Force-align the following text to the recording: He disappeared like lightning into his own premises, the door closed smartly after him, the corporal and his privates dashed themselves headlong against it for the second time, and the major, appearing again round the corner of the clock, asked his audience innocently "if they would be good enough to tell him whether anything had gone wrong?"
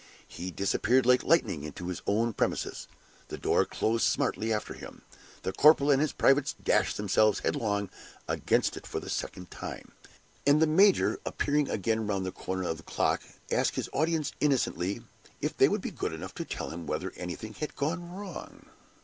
He 0.27 0.49
disappeared 0.49 1.05
like 1.05 1.21
lightning 1.21 1.63
into 1.63 1.89
his 1.89 2.01
own 2.07 2.33
premises, 2.33 2.87
the 3.27 3.37
door 3.37 3.65
closed 3.65 4.03
smartly 4.03 4.51
after 4.51 4.73
him, 4.73 5.03
the 5.43 5.53
corporal 5.53 5.91
and 5.91 6.01
his 6.01 6.11
privates 6.11 6.53
dashed 6.63 6.97
themselves 6.97 7.41
headlong 7.41 7.91
against 8.27 8.75
it 8.75 8.87
for 8.87 8.99
the 8.99 9.11
second 9.11 9.51
time, 9.51 9.91
and 10.47 10.59
the 10.59 10.65
major, 10.65 11.19
appearing 11.23 11.69
again 11.69 12.07
round 12.07 12.25
the 12.25 12.31
corner 12.31 12.63
of 12.63 12.77
the 12.77 12.81
clock, 12.83 13.21
asked 13.51 13.75
his 13.75 13.89
audience 13.93 14.31
innocently 14.39 15.03
"if 15.39 15.55
they 15.55 15.69
would 15.69 15.81
be 15.81 15.91
good 15.91 16.13
enough 16.13 16.33
to 16.33 16.45
tell 16.45 16.71
him 16.71 16.87
whether 16.87 17.13
anything 17.15 17.53
had 17.53 17.75
gone 17.75 18.11
wrong?" 18.11 18.65